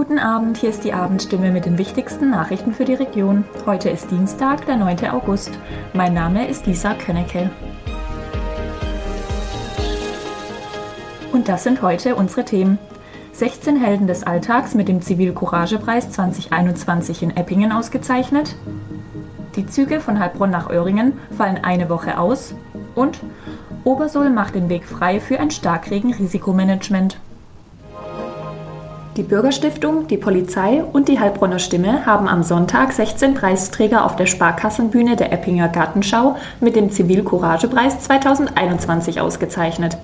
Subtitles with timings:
[0.00, 3.44] Guten Abend, hier ist die Abendstimme mit den wichtigsten Nachrichten für die Region.
[3.66, 5.10] Heute ist Dienstag, der 9.
[5.10, 5.50] August.
[5.92, 7.50] Mein Name ist Lisa Könnecke.
[11.34, 12.78] Und das sind heute unsere Themen.
[13.32, 18.56] 16 Helden des Alltags mit dem Zivilcouragepreis 2021 in Eppingen ausgezeichnet.
[19.54, 22.54] Die Züge von Heilbronn nach Öhringen fallen eine Woche aus.
[22.94, 23.20] Und
[23.84, 27.18] Obersoll macht den Weg frei für ein Starkregen-Risikomanagement.
[29.16, 34.26] Die Bürgerstiftung, die Polizei und die Heilbronner Stimme haben am Sonntag 16 Preisträger auf der
[34.26, 39.98] Sparkassenbühne der Eppinger Gartenschau mit dem Zivilcouragepreis 2021 ausgezeichnet.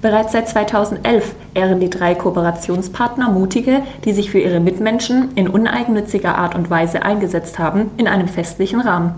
[0.00, 6.36] Bereits seit 2011 ehren die drei Kooperationspartner Mutige, die sich für ihre Mitmenschen in uneigennütziger
[6.36, 9.14] Art und Weise eingesetzt haben, in einem festlichen Rahmen.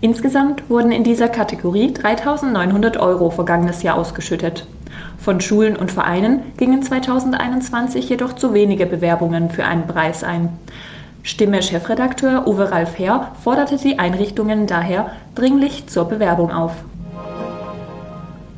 [0.00, 4.66] Insgesamt wurden in dieser Kategorie 3.900 Euro vergangenes Jahr ausgeschüttet.
[5.18, 10.50] Von Schulen und Vereinen gingen 2021 jedoch zu wenige Bewerbungen für einen Preis ein.
[11.22, 16.72] Stimme-Chefredakteur Uwe Ralf Herr forderte die Einrichtungen daher dringlich zur Bewerbung auf.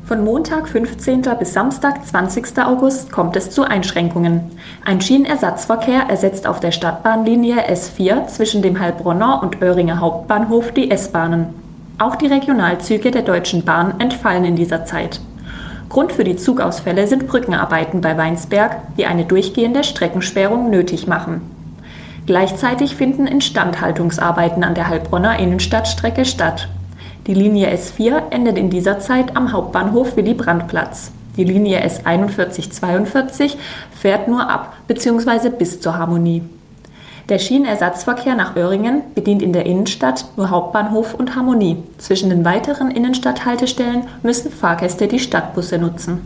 [0.09, 1.21] Von Montag 15.
[1.37, 2.57] bis Samstag 20.
[2.65, 4.41] August kommt es zu Einschränkungen.
[4.83, 11.53] Ein Schienenersatzverkehr ersetzt auf der Stadtbahnlinie S4 zwischen dem Heilbronner und Öhringer Hauptbahnhof die S-Bahnen.
[11.99, 15.21] Auch die Regionalzüge der Deutschen Bahn entfallen in dieser Zeit.
[15.89, 21.41] Grund für die Zugausfälle sind Brückenarbeiten bei Weinsberg, die eine durchgehende Streckensperrung nötig machen.
[22.27, 26.69] Gleichzeitig finden Instandhaltungsarbeiten an der Heilbronner Innenstadtstrecke statt.
[27.25, 31.11] Die Linie S4 endet in dieser Zeit am Hauptbahnhof Willy-Brandt-Platz.
[31.37, 33.55] Die Linie S4142
[33.99, 35.49] fährt nur ab bzw.
[35.49, 36.43] bis zur Harmonie.
[37.29, 41.77] Der Schienenersatzverkehr nach Öhringen bedient in der Innenstadt nur Hauptbahnhof und Harmonie.
[41.99, 46.21] Zwischen den weiteren Innenstadthaltestellen müssen Fahrgäste die Stadtbusse nutzen.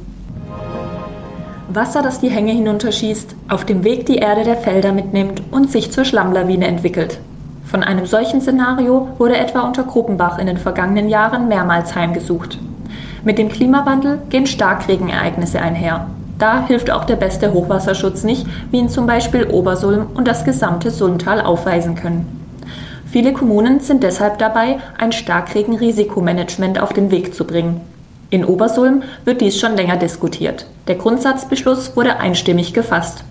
[1.68, 5.92] Wasser, das die Hänge hinunterschießt, auf dem Weg die Erde der Felder mitnimmt und sich
[5.92, 7.20] zur Schlammlawine entwickelt.
[7.66, 12.60] Von einem solchen Szenario wurde etwa unter Gruppenbach in den vergangenen Jahren mehrmals heimgesucht.
[13.26, 16.08] Mit dem Klimawandel gehen Starkregenereignisse einher.
[16.40, 20.92] Da hilft auch der beste Hochwasserschutz nicht, wie ihn zum Beispiel Obersulm und das gesamte
[20.92, 22.40] Sulmtal aufweisen können.
[23.06, 27.82] Viele Kommunen sind deshalb dabei, ein Starkregenrisikomanagement auf den Weg zu bringen.
[28.32, 30.66] In Obersulm wird dies schon länger diskutiert.
[30.88, 33.24] Der Grundsatzbeschluss wurde einstimmig gefasst.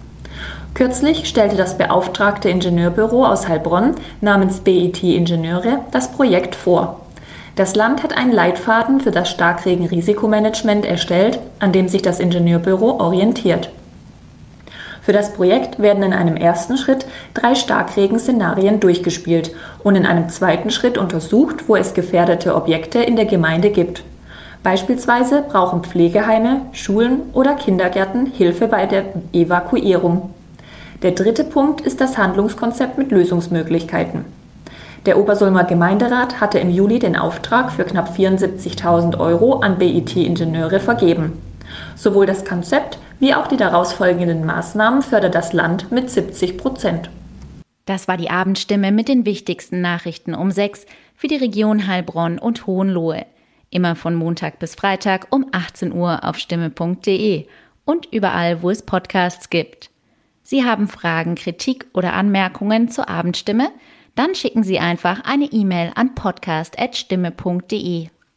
[0.75, 7.02] Kürzlich stellte das beauftragte Ingenieurbüro aus Heilbronn namens BIT Ingenieure das Projekt vor.
[7.55, 13.71] Das Land hat einen Leitfaden für das Starkregen-Risikomanagement erstellt, an dem sich das Ingenieurbüro orientiert.
[15.03, 19.51] Für das Projekt werden in einem ersten Schritt drei Starkregen-Szenarien durchgespielt
[19.83, 24.05] und in einem zweiten Schritt untersucht, wo es gefährdete Objekte in der Gemeinde gibt.
[24.62, 30.31] Beispielsweise brauchen Pflegeheime, Schulen oder Kindergärten Hilfe bei der Evakuierung.
[31.03, 34.25] Der dritte Punkt ist das Handlungskonzept mit Lösungsmöglichkeiten.
[35.05, 41.43] Der Obersulmer Gemeinderat hatte im Juli den Auftrag für knapp 74.000 Euro an BIT-Ingenieure vergeben.
[41.97, 47.11] Sowohl das Konzept wie auch die daraus folgenden Maßnahmen fördert das Land mit 70 Prozent.
[47.85, 50.87] Das war die Abendstimme mit den wichtigsten Nachrichten um sechs
[51.17, 53.27] für die Region Heilbronn und Hohenlohe.
[53.71, 57.47] Immer von Montag bis Freitag um 18 Uhr auf stimme.de
[57.85, 59.91] und überall, wo es Podcasts gibt.
[60.45, 63.71] Sie haben Fragen, Kritik oder Anmerkungen zur Abendstimme?
[64.15, 68.09] Dann schicken Sie einfach eine E-Mail an podcast.stimme.de.